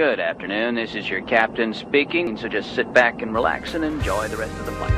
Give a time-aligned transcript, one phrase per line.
[0.00, 0.80] Good afternoon.
[0.80, 2.32] This is your captain speaking.
[2.40, 4.96] So just sit back and relax and enjoy the rest of the flight.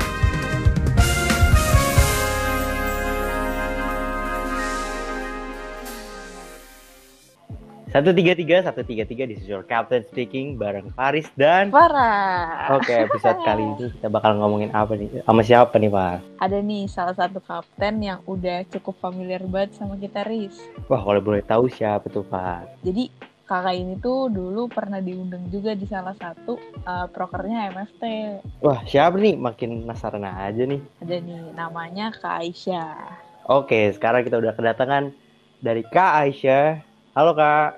[7.91, 12.79] Satu tiga tiga satu tiga tiga di your captain speaking bareng Faris dan Farah.
[12.79, 16.39] Oke episode kali ini kita bakal ngomongin apa nih sama siapa nih Pak?
[16.39, 20.55] Ada nih salah satu kapten yang udah cukup familiar banget sama kita Riz.
[20.87, 22.79] Wah kalau boleh tahu siapa tuh Pak?
[22.87, 26.57] Jadi kakak ini tuh dulu pernah diundang juga di salah satu
[26.89, 28.03] uh, prokernya MFT.
[28.65, 29.37] Wah siapa nih?
[29.37, 30.81] Makin penasaran aja nih.
[31.05, 32.97] Ada nih namanya Kak Aisyah.
[33.45, 35.13] Oke sekarang kita udah kedatangan
[35.61, 36.81] dari Kak Aisyah.
[37.13, 37.77] Halo Kak.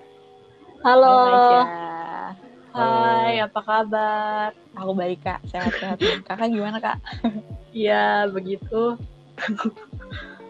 [0.87, 1.11] Halo.
[1.11, 2.27] Hai, Aisyah.
[2.75, 4.49] Hai, apa kabar?
[4.75, 5.99] Aku baik kak, sehat-sehat.
[6.27, 6.99] Kakak gimana kak?
[7.75, 8.95] Ya, begitu.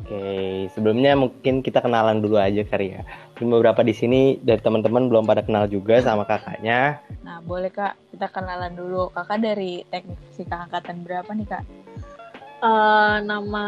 [0.05, 3.01] Oke sebelumnya mungkin kita kenalan dulu aja kali ya.
[3.35, 7.03] Mungkin beberapa di sini dari teman-teman belum pada kenal juga sama kakaknya.
[7.19, 9.11] Nah boleh kak, kita kenalan dulu.
[9.11, 11.63] Kakak dari teknik fisika angkatan berapa nih kak?
[12.63, 13.65] Eh, nama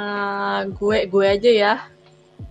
[0.72, 1.73] gue gue aja ya.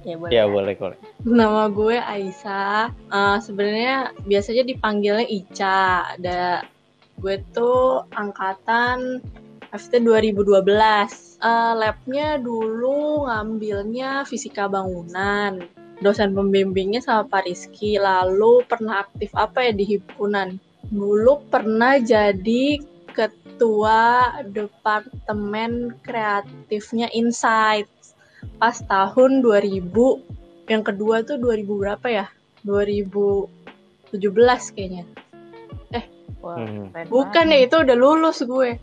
[0.04, 0.32] Ya boleh.
[0.36, 0.98] Ya boleh boleh.
[1.24, 2.92] Nama gue Aisyah.
[2.92, 6.12] Eh, sebenarnya biasanya dipanggilnya Ica.
[6.20, 6.68] Ada
[7.16, 9.24] gue tuh angkatan
[9.72, 11.40] FT 2012.
[11.40, 15.64] Eh, labnya dulu ngambilnya fisika bangunan.
[16.00, 17.96] Dosen pembimbingnya sama Pak Rizky.
[17.96, 20.60] Lalu pernah aktif apa ya di himpunan?
[20.86, 22.78] Dulu pernah jadi
[23.16, 27.88] ketua departemen kreatifnya Insight
[28.60, 29.80] pas tahun 2000
[30.68, 32.26] yang kedua tuh 2000 berapa ya
[32.64, 33.48] 2017
[34.76, 35.04] kayaknya
[36.44, 36.92] Wah, Hmm.
[36.92, 38.76] keren bukan ya itu udah lulus gue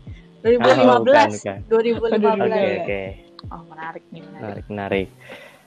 [0.44, 1.58] 2015 Oh, bukan, bukan.
[1.70, 2.84] 2015 Oke Iya.
[2.84, 3.02] oke.
[3.52, 4.44] Oh menarik nih menarik.
[4.44, 5.08] Menarik menarik.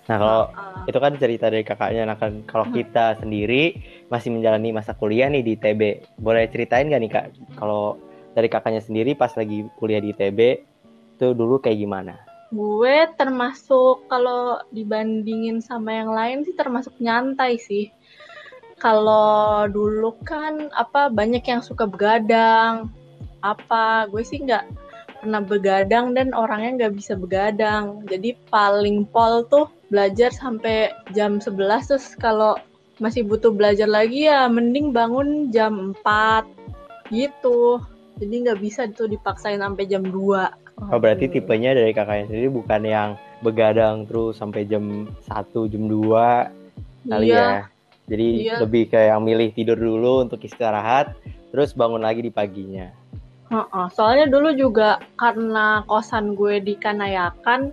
[0.07, 2.07] Nah kalau Ah, itu kan cerita dari kakaknya.
[2.07, 3.75] Nah kan kalau kita sendiri
[4.07, 5.83] masih menjalani masa kuliah nih di ITB
[6.23, 7.27] boleh ceritain gak nih kak?
[7.59, 7.99] Kalau
[8.39, 10.41] dari kakaknya sendiri pas lagi kuliah di ITB
[11.19, 12.15] itu dulu kayak gimana?
[12.55, 17.91] Gue termasuk kalau dibandingin sama yang lain sih termasuk nyantai sih.
[18.79, 22.93] Kalau dulu kan apa banyak yang suka begadang.
[23.43, 24.86] Apa gue sih nggak
[25.27, 28.07] pernah begadang dan orangnya nggak bisa begadang.
[28.07, 32.55] Jadi paling pol tuh belajar sampai jam 11 terus kalau
[33.03, 36.47] masih butuh belajar lagi ya mending bangun jam 4
[37.11, 37.83] gitu.
[38.23, 40.15] Jadi nggak bisa tuh dipaksain sampai jam 2
[40.77, 43.11] oh berarti tipenya dari kakaknya sendiri bukan yang
[43.41, 47.41] begadang terus sampai jam 1 jam 2 kali Iya.
[47.41, 47.61] ya?
[48.07, 48.57] Jadi Iya.
[48.63, 51.17] lebih kayak yang milih tidur dulu untuk istirahat
[51.51, 52.93] terus bangun lagi di paginya
[53.47, 57.71] Heeh, soalnya dulu juga karena kosan gue di Kanayakan,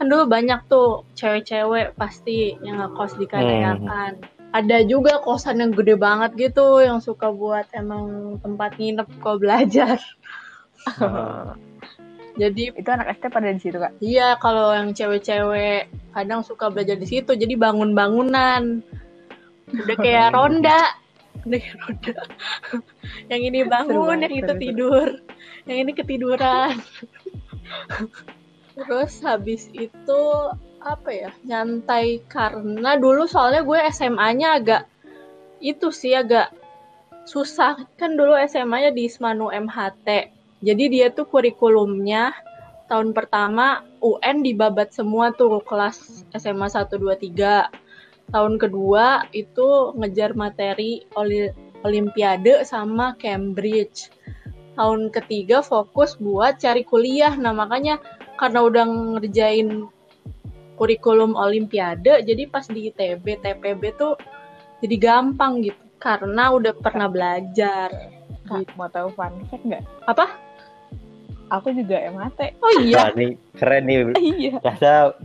[0.00, 4.16] kan dulu banyak tuh cewek-cewek pasti yang ngekos di Kanayakan.
[4.50, 10.00] Ada juga kosan yang gede banget gitu, yang suka buat emang tempat nginep kok belajar.
[10.98, 11.52] Oh,
[12.40, 14.00] Jadi Itu anak ST pada di situ kak.
[14.00, 18.80] iya kalau yang cewek-cewek kadang suka belajar di situ, jadi bangun-bangunan.
[19.68, 20.96] Udah kayak ronda.
[21.40, 22.14] Kayak ronda.
[23.32, 24.62] yang ini Seru bangun, banget, yang itu seru, seru.
[24.62, 25.08] tidur.
[25.64, 26.74] Yang ini ketiduran.
[28.80, 30.22] Terus habis itu
[30.80, 31.30] apa ya?
[31.44, 34.82] Nyantai karena dulu soalnya gue SMA-nya agak
[35.60, 36.52] itu sih agak
[37.28, 37.84] susah.
[38.00, 40.32] Kan dulu SMA-nya di Ismanu MHT.
[40.60, 42.36] Jadi dia tuh kurikulumnya
[42.88, 47.89] tahun pertama UN dibabat semua tuh kelas SMA 1 2 3.
[48.30, 51.52] Tahun kedua itu ngejar materi oli-
[51.82, 54.10] olimpiade sama Cambridge.
[54.78, 57.34] Tahun ketiga fokus buat cari kuliah.
[57.34, 57.98] Nah, makanya
[58.38, 58.84] karena udah
[59.18, 59.90] ngerjain
[60.80, 64.16] kurikulum olimpiade, jadi pas di ITB, TPB tuh
[64.80, 65.76] jadi gampang gitu.
[66.00, 67.92] Karena udah pernah belajar.
[68.48, 69.84] Kak, mau tahu fun fact nggak?
[70.08, 70.26] Apa?
[71.52, 72.56] Aku juga MHT.
[72.62, 73.96] Oh iya, ini keren nih
[74.38, 74.52] iya.
[74.62, 75.18] Ternyata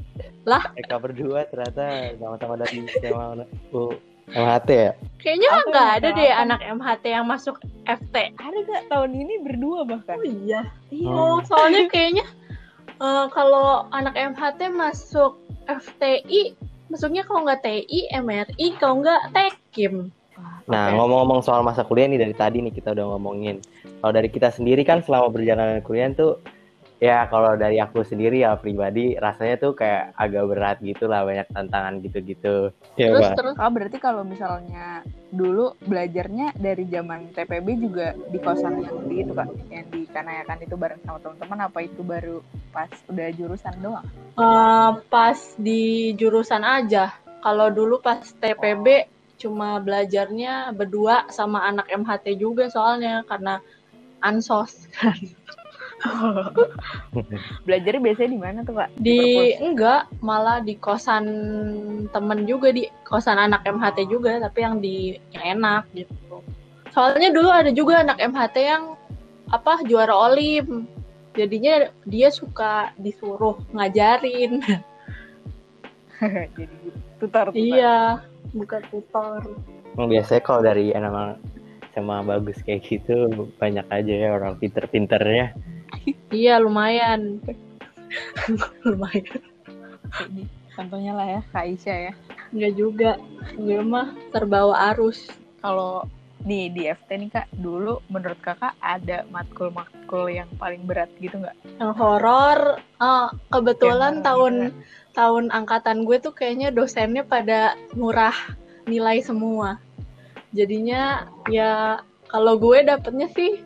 [0.45, 0.63] Lah?
[0.77, 4.91] mereka berdua ternyata sama-sama dari SMA U MHT ya.
[5.21, 6.41] kayaknya Aku nggak ada deh tahu.
[6.41, 7.55] anak MHT yang masuk
[7.85, 8.15] FT.
[8.41, 10.17] Ada kak tahun ini berdua bahkan.
[10.17, 10.61] Oh iya.
[10.89, 11.13] Iya.
[11.13, 12.25] Oh, soalnya kayaknya
[12.89, 15.37] eh, kalau anak MHT masuk
[15.69, 16.57] FTI,
[16.89, 20.09] masuknya kalau nggak TI, MRI, kalau nggak Tekim.
[20.65, 23.61] Nah, ngomong-ngomong soal masa kuliah nih dari tadi nih kita udah ngomongin.
[24.01, 26.41] Kalau dari kita sendiri kan selama perjalanan kuliah tuh
[26.99, 31.47] ya kalau dari aku sendiri ya pribadi rasanya tuh kayak agak berat gitu lah banyak
[31.51, 32.71] tantangan gitu-gitu.
[32.95, 33.35] Ya, terus Pak.
[33.35, 39.15] terus Oh berarti kalau misalnya dulu belajarnya dari zaman TPB juga di kosan yang di
[39.23, 42.37] itu kak, yang di Kanayakan itu bareng sama teman-teman apa itu baru
[42.71, 44.07] pas udah jurusan doang?
[44.35, 47.11] eh, pas di jurusan aja.
[47.43, 53.59] Kalau dulu pas TPB cuma belajarnya berdua sama anak MHT juga soalnya karena
[54.23, 54.87] ansos
[57.65, 58.89] Belajarnya biasanya di mana tuh kak?
[58.99, 59.61] di perpus?
[59.61, 61.25] enggak malah di kosan
[62.13, 66.41] temen juga di kosan anak MHT juga tapi yang di yang enak gitu
[66.93, 68.83] soalnya dulu ada juga anak MHT yang
[69.51, 70.87] apa juara olim
[71.35, 74.63] jadinya dia suka disuruh ngajarin
[76.55, 76.77] Jadi
[77.19, 77.59] tutor tutor.
[77.59, 78.23] iya
[78.55, 79.43] bukan tutor
[79.95, 81.39] Emang biasanya kalau dari emang
[81.95, 85.55] sama bagus kayak gitu banyak aja ya orang pinter-pinternya.
[86.29, 87.41] Iya lumayan.
[88.87, 89.41] Lumayan.
[90.31, 92.13] Ini Contohnya lah ya Kak Aisyah ya.
[92.51, 93.11] enggak juga.
[93.55, 95.31] Gue mah terbawa arus.
[95.63, 96.03] Kalau
[96.45, 101.57] di di FT nih kak, dulu menurut kakak ada matkul-matkul yang paling berat gitu nggak?
[101.79, 102.77] yang horor.
[103.01, 108.35] Eh, kebetulan Yang tahun horor tahun angkatan gue tuh kayaknya dosennya pada murah
[108.85, 109.79] nilai semua.
[110.51, 113.63] Jadinya ya kalau gue dapetnya sih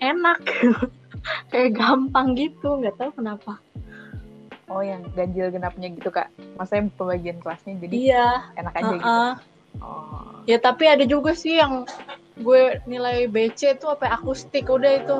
[0.00, 0.40] enak
[1.50, 3.58] kayak gampang gitu nggak tahu kenapa
[4.72, 6.32] Oh yang ganjil genapnya gitu kak?
[6.56, 9.04] Maksudnya pembagian kelasnya jadi iya enak aja gitu?
[9.04, 9.32] heeh.
[9.80, 10.44] Oh.
[10.44, 11.88] ya tapi ada juga sih yang
[12.40, 15.18] gue nilai BC tuh apa akustik udah itu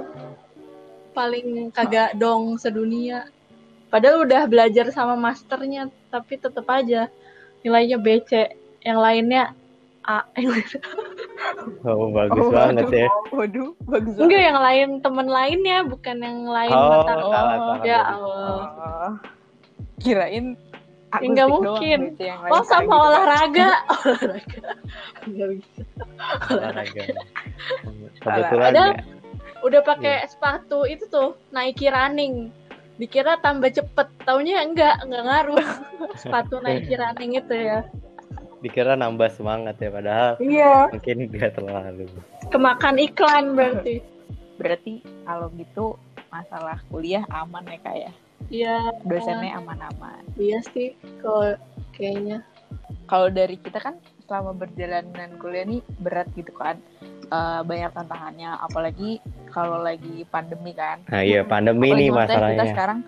[1.16, 3.28] paling kagak dong sedunia
[3.88, 7.08] padahal udah belajar sama masternya tapi tetap aja
[7.64, 8.52] nilainya BC
[8.84, 9.56] yang lainnya
[10.04, 10.28] A
[11.82, 12.96] Oh bagus Oh, banget waduh.
[12.96, 13.08] ya.
[13.30, 14.48] Waduh, bagus enggak banget.
[14.48, 17.76] yang lain temen lainnya bukan yang lain Oh, mata Oh, salah salah.
[17.82, 18.00] ya.
[18.08, 19.12] Allah Oh.
[19.98, 20.46] Kirain
[21.12, 22.00] Ya, nggak akustik mungkin.
[22.18, 23.68] yang lain oh sama gitu, olahraga
[24.08, 24.62] olahraga
[25.22, 25.82] nggak bisa
[26.48, 27.02] Olahraga.
[28.16, 29.04] Kebetulan Ada- ya.
[29.60, 32.48] udah pakai sepatu itu tuh Nike running
[32.94, 35.60] dikira tambah cepet taunya enggak enggak ngaruh
[36.20, 37.84] sepatu Nike running itu ya
[38.62, 40.88] dikira nambah semangat ya padahal Iya.
[40.88, 42.06] mungkin nggak terlalu.
[42.48, 43.94] kemakan iklan berarti
[44.52, 44.92] Berarti
[45.26, 45.98] kalau gitu
[46.28, 48.12] masalah kuliah aman ya kak ya?
[48.48, 50.22] iya Dosennya aman-aman.
[50.36, 51.58] iya sih kalau
[51.92, 52.46] kayaknya
[53.04, 56.78] kalau dari kita kan selama berjalanan kuliah nih berat gitu kan
[57.24, 59.16] Eh, banyak tantangannya apalagi
[59.48, 62.64] kalau lagi pandemi kan Nah iya pandemi Apalagi nih maksudnya kita masalahnya.
[62.68, 62.98] sekarang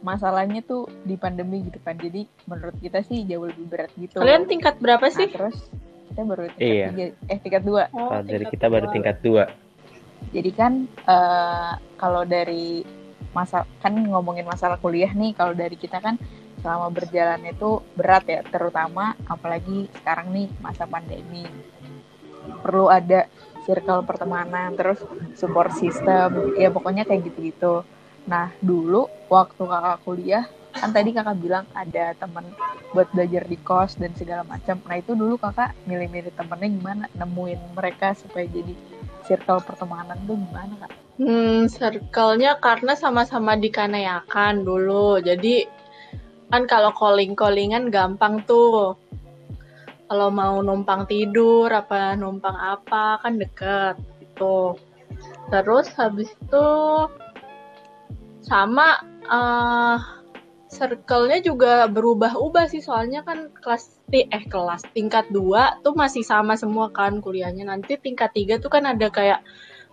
[0.00, 1.94] masalahnya tuh di pandemi gitu kan.
[1.94, 4.18] Jadi menurut kita sih jauh lebih berat gitu.
[4.18, 5.28] Kalian tingkat berapa Nah, sih?
[5.28, 5.56] terus
[6.08, 6.86] kita baru tingkat Iya.
[6.88, 7.82] tiga eh tingkat dua.
[7.90, 8.94] Oh, Kalau dari tingkat kita baru dua.
[8.94, 9.44] tingkat dua.
[10.28, 10.72] jadi kan
[11.06, 12.82] eh, kalau dari
[13.30, 16.18] masa kan ngomongin masalah kuliah nih kalau dari kita kan
[16.58, 21.46] selama berjalan itu berat ya terutama apalagi sekarang nih masa pandemi.
[22.62, 23.30] Perlu ada
[23.62, 24.98] circle pertemanan terus
[25.36, 26.56] support system.
[26.56, 27.86] Ya pokoknya kayak gitu-gitu
[28.28, 30.44] nah dulu waktu kakak kuliah
[30.76, 32.44] kan tadi kakak bilang ada temen
[32.92, 37.60] buat belajar di kos dan segala macam nah itu dulu kakak milih-milih temennya gimana nemuin
[37.72, 38.76] mereka supaya jadi
[39.28, 40.92] circle pertemanan tuh gimana kak?
[41.20, 45.20] Hmm, circle-nya karena sama-sama di Kanayakan dulu.
[45.20, 45.68] Jadi
[46.48, 48.96] kan kalau calling-callingan gampang tuh.
[50.08, 54.72] Kalau mau numpang tidur apa numpang apa kan deket gitu.
[55.52, 56.66] Terus habis itu
[58.48, 58.96] sama
[59.28, 59.98] eh
[60.68, 66.60] circle-nya juga berubah-ubah sih soalnya kan kelas ti- eh kelas tingkat 2 tuh masih sama
[66.60, 67.64] semua kan kuliahnya.
[67.68, 69.40] Nanti tingkat 3 tuh kan ada kayak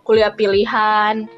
[0.04, 1.28] kuliah pilihan.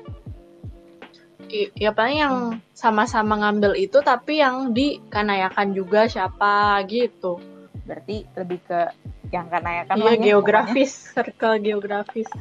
[1.49, 2.37] I- ya paling yang
[2.75, 7.39] sama-sama ngambil itu tapi yang di Kanayakan juga siapa gitu.
[7.88, 8.80] Berarti lebih ke
[9.33, 12.28] yang karena ya kan iya ya, geografis, circle geografis.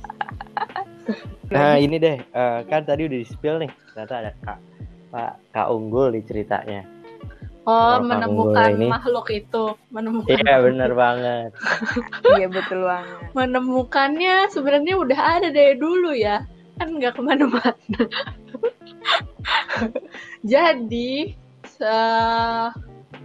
[1.47, 4.59] Nah ini deh eh, kan tadi udah di spill nih ternyata ada kak
[5.07, 6.83] Pak Kak Unggul di ceritanya.
[7.63, 11.55] Oh, Kalau menemukan ini- makhluk itu, menemukan Iya bener banget.
[11.55, 12.35] pokoknya.
[12.43, 13.27] iya betul banget.
[13.31, 16.43] menemukannya sebenarnya udah ada dari dulu ya
[16.75, 17.95] kan nggak ke mana-mana
[20.43, 21.33] jadi
[21.65, 22.71] se-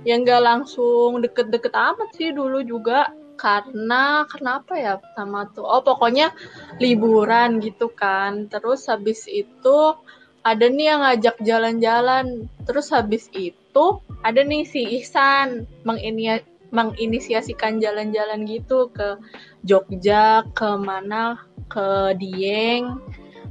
[0.02, 3.10] yang nggak langsung deket-deket amat sih dulu juga.
[3.40, 5.66] Karena kenapa ya sama tuh?
[5.66, 6.30] Oh pokoknya
[6.78, 8.46] liburan gitu kan.
[8.46, 9.98] Terus habis itu
[10.46, 12.46] ada nih yang ngajak jalan-jalan.
[12.68, 13.84] Terus habis itu
[14.22, 19.18] ada nih si Ihsan menginia- menginisiasikan jalan-jalan gitu ke
[19.66, 21.42] Jogja ke mana?
[21.66, 23.00] Ke Dieng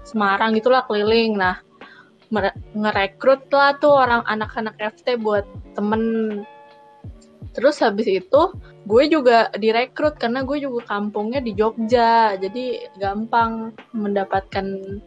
[0.08, 1.36] Semarang itulah keliling.
[1.36, 1.60] Nah
[2.74, 5.44] ngerekrut lah tuh orang anak-anak FT buat
[5.76, 6.04] temen
[7.52, 8.42] terus habis itu
[8.88, 14.98] gue juga direkrut karena gue juga kampungnya di Jogja jadi gampang mendapatkan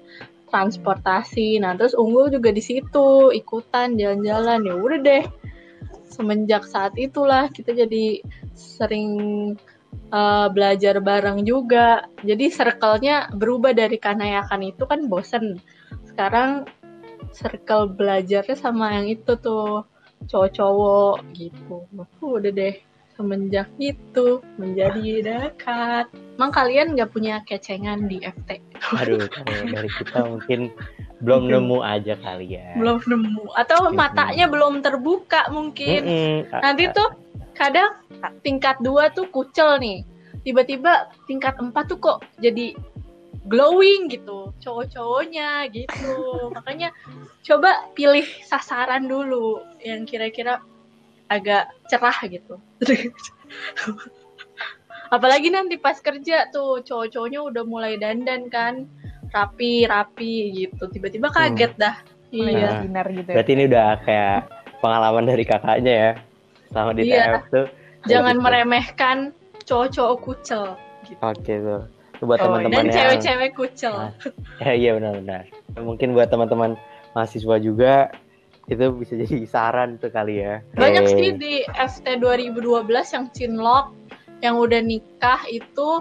[0.52, 5.24] transportasi nah terus unggul juga di situ ikutan jalan-jalan ya udah deh
[6.14, 8.22] semenjak saat itulah kita jadi
[8.54, 9.10] sering
[10.14, 12.06] eh, belajar bareng juga.
[12.22, 15.58] Jadi circle-nya berubah dari kanayakan itu kan bosen.
[16.06, 16.70] Sekarang
[17.32, 19.86] circle belajarnya sama yang itu tuh
[20.28, 21.84] cowok-cowok gitu.
[22.20, 22.74] Udah deh
[23.14, 26.10] semenjak itu menjadi dekat.
[26.34, 28.58] Emang kalian nggak punya kecengan di FT?
[28.98, 30.74] Aduh, dari kita mungkin
[31.22, 32.74] belum nemu aja kali ya.
[32.74, 33.96] Belum nemu atau Mm-mm.
[33.96, 36.04] matanya belum terbuka mungkin.
[36.04, 36.50] Mm-mm.
[36.50, 37.08] A- Nanti tuh
[37.54, 38.02] kadang
[38.42, 40.02] tingkat dua tuh kucel nih.
[40.42, 42.74] Tiba-tiba tingkat empat tuh kok jadi
[43.44, 46.16] glowing gitu cowok-cowoknya gitu.
[46.52, 46.90] Makanya
[47.44, 50.64] coba pilih sasaran dulu yang kira-kira
[51.28, 52.56] agak cerah gitu.
[55.14, 58.88] Apalagi nanti pas kerja tuh cowok-cowoknya udah mulai dandan kan
[59.30, 60.88] rapi-rapi gitu.
[60.90, 61.96] Tiba-tiba kaget dah.
[62.34, 62.68] Mulai Iya.
[62.90, 63.04] Nah.
[63.12, 63.36] gitu ya.
[63.36, 64.38] Berarti ini udah kayak
[64.82, 66.12] pengalaman dari kakaknya ya.
[66.72, 67.22] Selama di Iya.
[67.22, 67.66] TF tuh.
[68.10, 68.44] Jangan gitu.
[68.44, 69.16] meremehkan
[69.64, 70.64] cowok-cowok kucel
[71.06, 71.20] gitu.
[71.22, 71.82] Oke tuh.
[72.24, 73.94] Buat Oh, teman-teman Dan yang cewek-cewek kucel.
[73.94, 74.12] Ah.
[74.58, 75.44] Ya, iya benar-benar.
[75.76, 76.74] Mungkin buat teman-teman
[77.12, 78.08] mahasiswa juga
[78.64, 80.64] itu bisa jadi saran tuh kali ya.
[80.72, 81.14] Banyak Oke.
[81.14, 83.92] sih di FT 2012 yang cinlok
[84.40, 86.00] yang udah nikah itu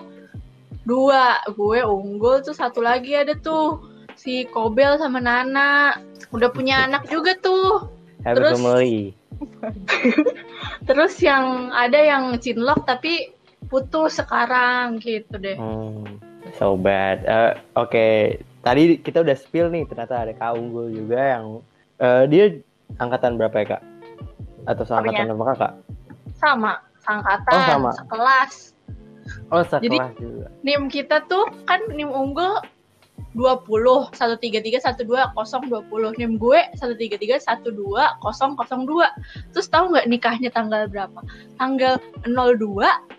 [0.83, 3.79] dua gue unggul tuh satu lagi ada tuh
[4.15, 5.95] si Kobel sama Nana
[6.31, 7.87] udah punya anak juga tuh
[8.23, 8.97] Happy terus- family.
[10.87, 13.31] terus yang ada yang cinlok tapi
[13.73, 16.21] putus sekarang gitu deh Hmm,
[16.53, 17.25] so bad.
[17.25, 18.07] Eh, Oke,
[18.61, 21.45] tadi kita udah spill nih ternyata ada Kak Unggul juga yang
[21.97, 22.45] eh, dia
[22.95, 23.81] angkatan berapa ya kak?
[24.63, 25.73] Atau seangkatan sama kakak?
[26.35, 27.91] sama sangkatan Oh, sama.
[27.95, 28.53] sekelas
[29.49, 30.47] Oh sekelas Jadi- juga.
[30.61, 32.59] nim kita tuh kan nim unggul
[33.33, 41.19] 20 133 12 020 nim gue 133 12 002 terus tahu nggak nikahnya tanggal berapa
[41.57, 41.97] tanggal
[42.29, 42.61] 02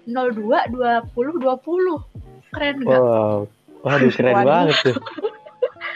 [0.06, 3.50] 02 20 20 keren nggak Wow,
[3.82, 4.46] waduh keren Waduh.
[4.46, 4.96] banget tuh.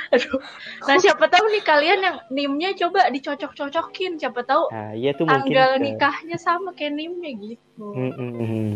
[0.08, 0.40] Aduh.
[0.88, 5.52] nah siapa tahu nih kalian yang nimnya coba dicocok-cocokin siapa tahu Nah, iya tuh mungkin.
[5.52, 8.72] tanggal eh, nikahnya sama kayak nimnya gitu mm, mm.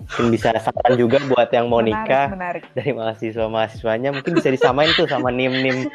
[0.00, 2.62] Mungkin bisa saran juga buat yang mau Menarik, nikah Menarik.
[2.72, 5.86] dari mahasiswa mahasiswanya mungkin bisa disamain tuh sama nim nim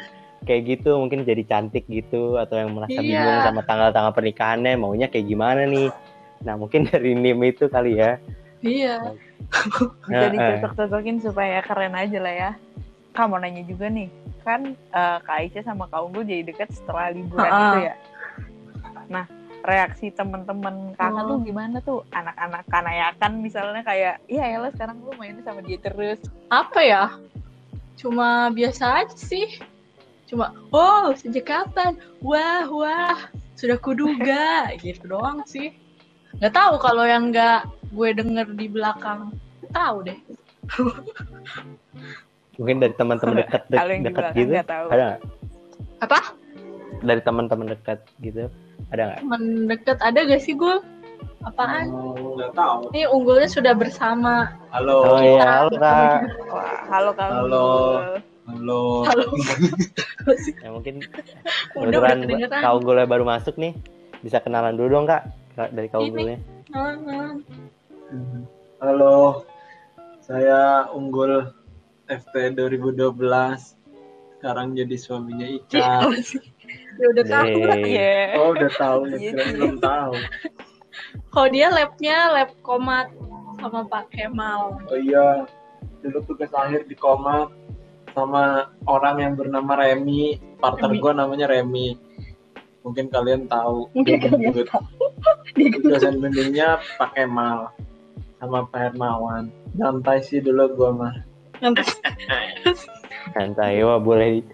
[0.42, 3.02] kayak gitu mungkin jadi cantik gitu atau yang merasa Iya.
[3.02, 5.90] bingung sama tanggal-tanggal pernikahannya maunya kayak gimana nih
[6.38, 8.16] nah mungkin dari nim itu kali ya
[8.60, 9.00] iya
[10.08, 10.30] Bisa eh.
[10.32, 12.50] dicocok-cocokin supaya keren aja lah ya.
[13.12, 14.08] Kamu nanya juga nih,
[14.42, 17.68] kan eh, Kak Aisyah sama Kak Unggul jadi deket setelah liburan Ha-ha.
[17.68, 17.94] itu ya.
[19.06, 19.24] Nah,
[19.66, 21.28] reaksi teman-teman kakak Oh.
[21.28, 22.00] tuh gimana tuh?
[22.08, 26.22] Anak-anak kanayakan misalnya kayak, iya ya sekarang lu main sama dia terus.
[26.48, 27.04] apa ya?
[27.96, 29.58] Cuma biasa aja sih.
[30.24, 31.94] Cuma oh sejak kapan?
[32.20, 33.18] Wah wah
[33.54, 34.70] sudah kuduga.
[34.82, 35.74] Gitu doang sih.
[36.36, 39.34] Nggak tahu kalau yang nggak gue denger di belakang.
[39.70, 40.18] Tahu deh.
[42.56, 44.52] Mungkin dari teman-teman dekat dek- Kalau yang di dekat belakang gitu.
[44.64, 44.86] tahu.
[44.90, 45.08] ada
[45.96, 46.20] apa
[47.02, 48.48] dari teman-teman dekat gitu.
[48.92, 49.18] Ada nggak?
[49.24, 50.80] Teman deket ada gak sih gue
[51.46, 51.86] apaan?
[51.94, 52.90] Oh, nggak tahu.
[52.92, 54.56] ini unggulnya sudah bersama.
[54.74, 55.16] Halo.
[55.16, 56.18] oh iya halo kak.
[56.50, 57.28] Wah, halo Kak.
[57.30, 57.66] Halo.
[58.46, 58.80] Halo.
[59.06, 59.24] halo.
[60.58, 61.06] Ya mungkin
[61.70, 63.78] kebetulan kak unggulnya baru masuk nih.
[64.26, 65.22] Bisa kenalan dulu dong kak
[65.54, 66.38] dari kak unggulnya
[68.06, 68.46] Hmm,
[68.82, 69.46] Halo.
[70.22, 71.46] Saya Unggul
[72.10, 73.14] FT 2012.
[74.38, 76.06] Sekarang jadi suaminya Ica.
[76.96, 77.90] Ya udah tahu lah Deh.
[77.92, 78.16] Iya.
[78.40, 79.00] Oh, udah tahu.
[79.20, 80.12] Iya, belum tahu.
[81.30, 83.12] kalau dia labnya lab komat
[83.60, 85.44] sama Pak Kemal Oh iya.
[86.04, 87.50] Dulu tugas akhir di Komat
[88.12, 90.40] sama orang yang bernama Remy.
[90.60, 91.96] Partner gue namanya Remy.
[92.86, 93.90] Mungkin kalian tahu.
[93.96, 94.54] Mungkin kalian.
[95.56, 97.72] Dia dosen bimbingnya Pak Kemal
[98.38, 99.50] sama Pak Hermawan.
[99.74, 101.14] Nyantai sih dulu gua mah.
[103.32, 104.44] santai wah boleh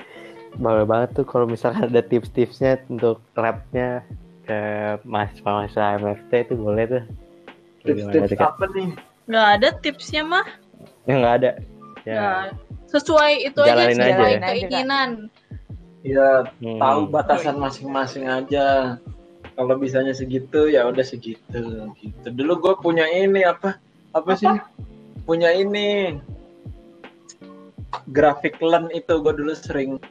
[0.56, 4.04] boleh banget tuh kalau misalkan ada tips-tipsnya untuk labnya
[4.44, 4.58] ke
[5.02, 7.02] mahasiswa-mahasiswa MFT itu boleh tuh
[7.82, 8.88] Tips-tips apa nih?
[9.26, 10.46] nggak ada tipsnya mah
[11.06, 11.50] ya nggak ada
[12.02, 12.42] ya Nah,
[12.90, 14.46] sesuai itu aja Jalanin sesuai aja ya.
[14.50, 15.10] keinginan.
[16.02, 16.82] Ya Hmm.
[16.82, 18.98] tahu batasan masing-masing aja.
[19.54, 21.62] Kalau bisanya segitu ya udah segitu
[21.94, 22.26] gitu.
[22.26, 23.78] Dulu gue punya ini apa?
[24.10, 24.50] Apa, sih?
[25.22, 26.18] Punya ini
[28.10, 30.02] grafik learn itu gue dulu sering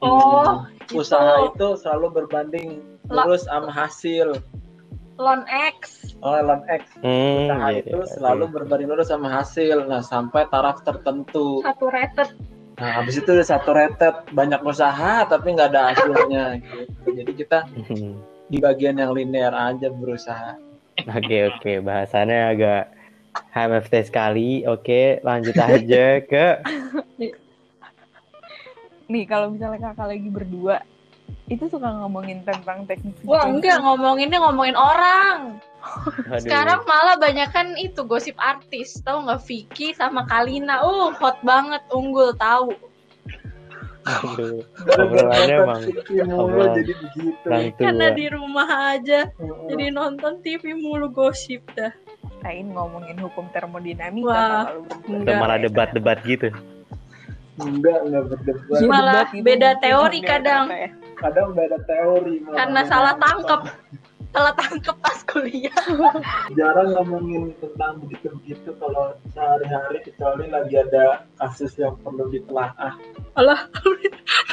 [0.00, 2.80] Oh, Hmm, usaha itu selalu berbanding
[3.12, 4.32] lurus sama hasil.
[5.20, 6.16] Lon X.
[6.24, 8.52] Oh, learn X Hmm, usaha iya, itu iya, selalu iya.
[8.56, 9.84] berbanding lurus sama hasil.
[9.84, 11.60] Nah, sampai taraf tertentu.
[11.60, 12.32] Satu rated.
[12.80, 17.08] Nah, habis itu udah satu rated, banyak usaha tapi nggak ada hasilnya gitu.
[17.12, 17.58] Jadi kita
[18.48, 20.56] di bagian yang linear aja berusaha.
[21.04, 22.82] Oke oke bahasannya agak
[23.52, 24.64] HMFT sekali.
[24.64, 26.46] Oke, lanjut aja ke
[29.10, 30.86] Nih kalau misalnya kakak lagi berdua,
[31.50, 35.58] itu suka ngomongin tentang teknik Wah enggak ngomonginnya ngomongin orang.
[36.30, 36.38] Aduh.
[36.38, 41.82] Sekarang malah banyak kan itu gosip artis, tahu nggak Vicky sama Kalina, uh hot banget,
[41.90, 42.70] unggul tahu.
[44.06, 44.62] Aduh.
[44.94, 45.82] Obrolannya emang
[46.30, 47.46] obrolan jadi begitu.
[47.82, 49.66] Karena di rumah aja, Heeh.
[49.74, 51.90] jadi nonton TV mulu gosip dah.
[52.40, 54.64] Kain ngomongin hukum termodinamika Wah,
[55.04, 56.48] kalau malah debat-debat gitu.
[57.60, 58.78] Enggak, enggak berdebat.
[58.80, 60.64] Iya, Malah gitu beda teori kadang.
[60.72, 60.88] ya.
[61.20, 62.34] Kadang beda teori.
[62.44, 62.56] malah.
[62.56, 63.60] Karena salah tangkep.
[64.30, 65.80] Salah tangkep pas kuliah.
[66.58, 72.94] Jarang ngomongin tentang begitu-begitu kalau sehari-hari kecuali lagi ada kasus yang perlu ditelaah.
[73.34, 73.66] Alah.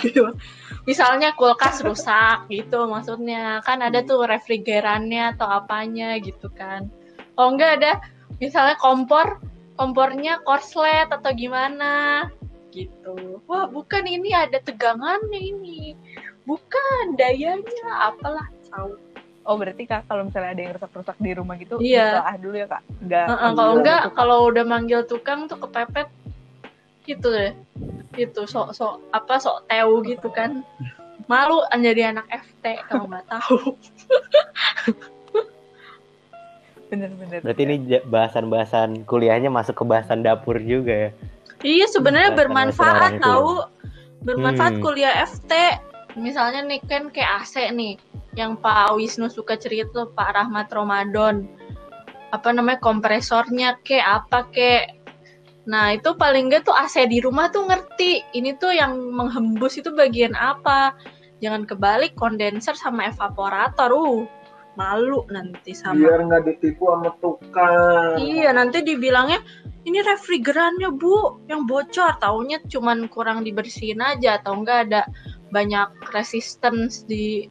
[0.89, 3.61] Misalnya kulkas rusak gitu maksudnya.
[3.61, 6.89] Kan ada tuh refrigerannya atau apanya gitu kan.
[7.37, 8.01] Oh enggak ada
[8.41, 9.37] misalnya kompor
[9.77, 12.25] kompornya korslet atau gimana
[12.77, 13.41] gitu.
[13.49, 15.97] Wah, bukan ini ada tegangannya ini.
[16.45, 18.93] Bukan dayanya apalah tahu.
[19.47, 22.19] Oh berarti kak kalau misalnya ada yang rusak-rusak di rumah gitu, Iya.
[22.19, 22.81] ditelaah dulu ya kak.
[22.99, 23.25] Enggak.
[23.31, 26.07] Heeh, kalau iya, enggak gitu, kalau udah manggil tukang tuh kepepet
[27.07, 27.51] gitu deh.
[28.19, 30.67] Itu sok sok apa sok teu gitu kan.
[31.31, 33.75] Malu jadi anak FT kalau nggak tahu.
[36.87, 37.39] Bener-bener.
[37.43, 41.11] Berarti ini ja- bahasan-bahasan kuliahnya masuk ke bahasan dapur juga ya.
[41.65, 43.65] Iya sebenarnya bermanfaat tahu.
[44.21, 44.83] Bermanfaat Hmm.
[44.83, 45.51] kuliah FT.
[46.17, 47.97] Misalnya nih kan kayak AC nih
[48.33, 51.45] yang Pak Wisnu suka cerita Pak Rahmat Ramadan.
[52.33, 54.97] Apa namanya kompresornya kayak apa kayak
[55.67, 58.23] Nah, itu paling enggak tuh AC di rumah tuh ngerti.
[58.31, 60.95] Ini tuh yang menghembus itu bagian apa.
[61.43, 63.91] Jangan kebalik kondenser sama evaporator.
[63.91, 64.23] Uh,
[64.79, 65.99] malu nanti sama.
[65.99, 68.15] Biar nggak ditipu sama tukang.
[68.15, 69.43] Iya, nanti dibilangnya
[69.85, 72.17] ini refrigerannya bu yang bocor.
[72.17, 75.01] Taunya cuman kurang dibersihin aja atau enggak ada
[75.53, 77.45] banyak resistance di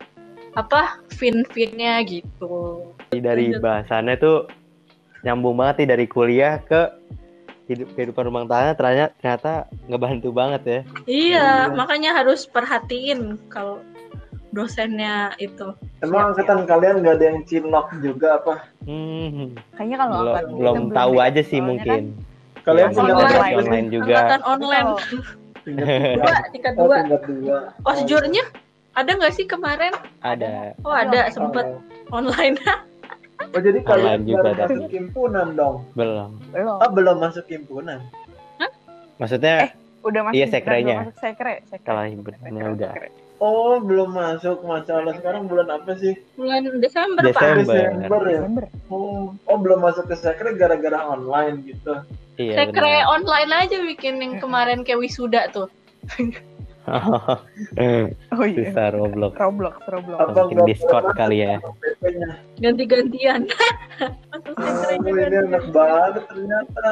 [0.56, 2.88] apa fin-finnya gitu.
[3.12, 4.48] Dari bahasannya tuh
[5.22, 6.88] nyambung banget nih dari kuliah ke
[7.66, 9.52] hidup kehidupan rumah tangga ternyata ternyata
[9.90, 10.80] ngebantu banget ya.
[11.06, 11.74] Iya, Iya.
[11.74, 13.82] makanya harus perhatiin kalau
[14.56, 15.68] dosennya itu.
[16.00, 18.54] Emang angkatan kalian nggak ada yang cinlok juga apa?
[18.82, 21.26] Hmm, Kayaknya kalau belum angkatan belum tahu deh.
[21.28, 22.02] aja sih mungkin.
[22.64, 23.20] Kalian Ya, punya online.
[23.20, 24.14] angkatan online, online juga.
[24.16, 24.88] Angkatan online.
[25.60, 26.16] Tingkat dua.
[26.16, 26.96] Dua, tingkat Oh, dua.
[26.96, 27.58] tingkat dua.
[27.82, 28.44] Posjurnya
[28.94, 29.92] ada nggak sih kemarin?
[30.20, 30.72] Ada.
[30.80, 31.66] Oh ada, sempet
[32.08, 32.16] Oh.
[32.16, 32.56] online.
[33.46, 35.84] Oh jadi kalian juga masuk himpunan dong?
[35.92, 36.40] Belum.
[36.50, 36.76] belum.
[36.78, 38.00] Oh belum masuk himpunan?
[39.16, 40.34] Maksudnya Udah masuk.
[40.34, 40.96] Iya, sekrenya.
[40.96, 41.54] belum Masuk sekre.
[41.64, 41.84] sekre.
[41.84, 42.92] kalau himpunannya udah
[43.36, 44.64] Oh belum masuk.
[44.64, 46.16] Masya Allah sekarang bulan apa sih?
[46.40, 47.36] Bulan Desember, Pak.
[47.36, 47.76] Desember.
[47.76, 48.40] Desember ya?
[48.40, 48.64] Desember.
[48.88, 52.00] Oh, oh belum masuk ke sekre gara-gara online gitu.
[52.40, 53.12] iya Sekre benar.
[53.20, 55.68] online aja bikin yang kemarin kayak wisuda tuh.
[56.86, 58.70] Oh iya.
[58.70, 59.34] Susah Roblox.
[59.34, 60.18] Roblox, Roblox.
[60.22, 61.58] Apa Mungkin nggak Discord kali ya.
[62.62, 63.50] Ganti-gantian.
[64.30, 66.90] Masuk Oh, ini anak baru ternyata.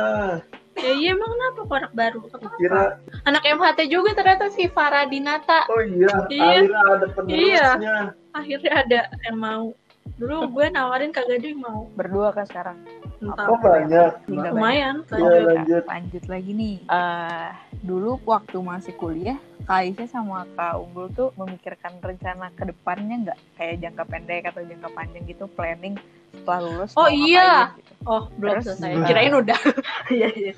[0.84, 2.20] Ya iya emang kenapa kok anak baru?
[2.28, 2.56] Apa-apa.
[2.60, 2.82] Kira,
[3.24, 5.64] Anak MHT juga ternyata si Farah Dinata.
[5.72, 6.44] oh iya, Iya.
[6.44, 7.96] akhirnya ada penerusnya.
[8.34, 9.66] Akhirnya ada yang mau.
[10.14, 11.88] Dulu gue nawarin kagak ada yang mau.
[11.96, 12.78] Berdua kan sekarang.
[13.24, 13.46] Entah.
[13.48, 14.12] Oh banyak.
[14.28, 14.96] Tinggal Lumayan.
[15.08, 15.48] Iya, lanjut, Kak.
[15.48, 15.82] lanjut.
[15.88, 16.76] lanjut lagi nih.
[16.84, 17.50] Eh
[17.84, 23.38] dulu waktu masih kuliah, Kak Aisyah sama Kak Unggul tuh memikirkan rencana ke depannya nggak?
[23.56, 25.96] Kayak jangka pendek atau jangka panjang gitu, planning
[26.34, 26.92] setelah lulus.
[26.94, 27.72] Oh, iya.
[27.72, 27.92] ngapain gitu.
[28.04, 29.08] Oh, belum Terus, selesai.
[29.08, 29.58] Kirain udah.
[30.14, 30.52] Iya, iya.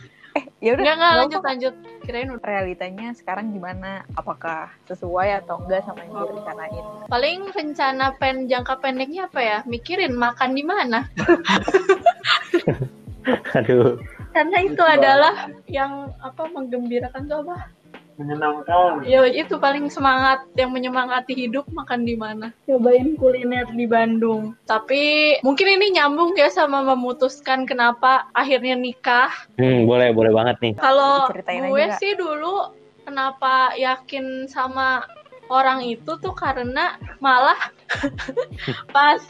[0.60, 1.50] Ya udah, Enggak, enggak, nggak lanjut, apa-apa.
[1.50, 1.74] lanjut.
[2.02, 2.46] Kirain udah.
[2.46, 3.90] Realitanya sekarang gimana?
[4.14, 6.84] Apakah sesuai atau enggak sama yang direncanain?
[7.06, 9.58] Paling rencana pen jangka pendeknya apa ya?
[9.64, 11.00] Mikirin makan di mana.
[13.58, 13.98] Aduh.
[14.30, 17.72] Karena itu Itu adalah yang apa menggembirakan tuh apa?
[18.16, 19.04] Menyenangkan.
[19.04, 22.52] Ya itu paling semangat yang menyemangati hidup makan di mana.
[22.64, 24.56] Cobain kuliner di Bandung.
[24.64, 29.32] Tapi mungkin ini nyambung ya sama memutuskan kenapa akhirnya nikah.
[29.60, 30.72] Hmm, boleh boleh banget nih.
[30.80, 32.72] Kalau Ceritain gue aja, sih dulu
[33.04, 35.04] kenapa yakin sama
[35.52, 37.70] orang itu tuh karena malah
[38.96, 39.22] pas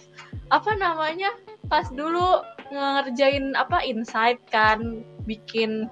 [0.49, 1.29] apa namanya
[1.67, 5.91] pas dulu ngerjain apa insight kan bikin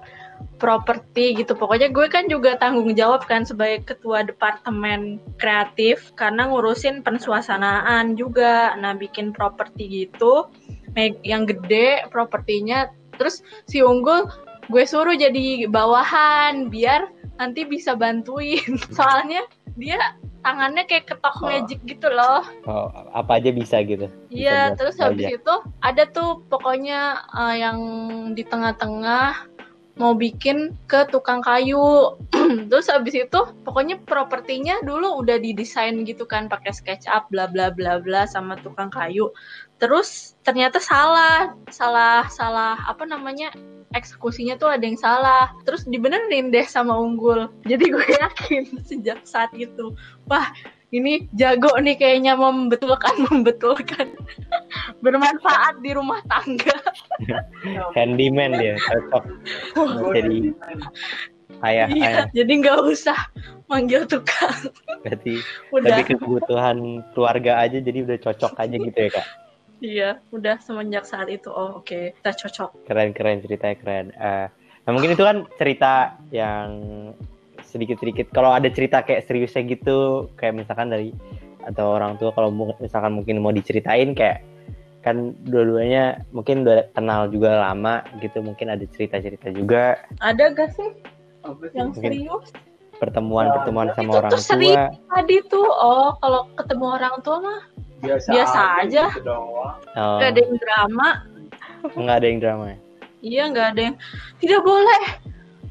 [0.55, 1.53] properti gitu.
[1.53, 8.73] Pokoknya gue kan juga tanggung jawab kan sebagai ketua departemen kreatif karena ngurusin pensuasanaan juga.
[8.79, 10.47] Nah bikin properti gitu.
[11.23, 12.87] Yang gede propertinya.
[13.19, 14.27] Terus si unggul
[14.71, 18.79] gue suruh jadi bawahan biar nanti bisa bantuin.
[18.97, 19.43] Soalnya
[19.75, 19.99] dia
[20.39, 21.49] tangannya kayak ketok Oh.
[21.51, 22.45] magic gitu loh.
[22.63, 24.07] Oh, apa aja bisa gitu.
[24.31, 25.35] Iya, terus habis aja.
[25.35, 27.79] itu ada tuh pokoknya eh, yang
[28.37, 29.51] di tengah-tengah
[29.95, 32.15] mau bikin ke tukang kayu.
[32.71, 37.99] terus habis itu pokoknya propertinya dulu udah didesain gitu kan pakai SketchUp bla bla bla
[37.99, 39.31] bla sama tukang kayu.
[39.79, 43.51] Terus ternyata salah, salah salah apa namanya?
[43.95, 45.55] eksekusinya tuh ada yang salah.
[45.63, 47.47] Terus dibenerin deh sama Unggul.
[47.63, 49.95] Jadi gue yakin sejak saat itu,
[50.27, 50.51] wah
[50.95, 54.15] ini jago nih kayaknya membetulkan membetulkan.
[55.03, 56.75] Bermanfaat di rumah tangga.
[57.95, 59.23] Handyman dia, cocok.
[60.15, 60.55] Jadi
[61.63, 63.19] ayah iya ayah jadi nggak usah
[63.71, 64.71] manggil tukang.
[65.03, 65.39] Berarti
[65.75, 65.87] udah.
[66.01, 66.77] lebih ke kebutuhan
[67.15, 69.27] keluarga aja jadi udah cocok aja gitu ya kak.
[69.83, 71.51] iya udah semenjak saat itu.
[71.51, 72.87] Oh oke kita cocok.
[72.87, 74.05] Keren keren ceritanya keren.
[74.15, 74.47] Eh,
[74.87, 76.69] nah mungkin itu kan cerita yang
[77.65, 78.29] sedikit sedikit.
[78.31, 81.09] Kalau ada cerita kayak seriusnya gitu, kayak misalkan dari
[81.65, 84.45] atau orang tua kalau misalkan mungkin mau diceritain kayak
[85.01, 90.89] kan dua-duanya mungkin udah kenal juga lama gitu mungkin ada cerita-cerita juga ada gak sih
[91.77, 92.25] yang Mungkin.
[92.25, 92.49] serius
[92.97, 94.73] pertemuan-pertemuan sama Itu orang tuh sering.
[94.73, 97.59] tua tadi tuh oh kalau ketemu orang tua mah
[98.01, 99.03] biasa, Biasa aja.
[99.13, 101.07] gitu oh, nggak ada yang drama
[101.93, 102.77] nggak ada yang drama ya?
[103.21, 103.95] iya nggak ada yang
[104.41, 105.01] tidak boleh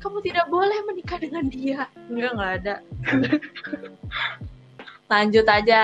[0.04, 2.74] kamu tidak boleh menikah dengan dia enggak nggak ada
[5.14, 5.82] lanjut aja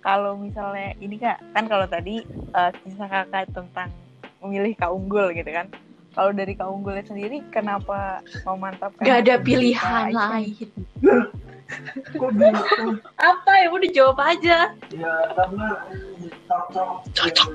[0.00, 3.92] Kalau misalnya ini kak, kan kalau tadi eh, kisah kakak tentang
[4.40, 5.68] memilih kak unggul gitu kan.
[6.10, 9.04] Kalau dari kak unggulnya sendiri, kenapa memantapkan?
[9.06, 10.66] Gak ada pilihan lain.
[12.18, 12.98] Kok gitu?
[13.14, 14.74] Apa ya udah jawab aja.
[14.90, 15.68] Ya karena
[17.14, 17.50] cocok.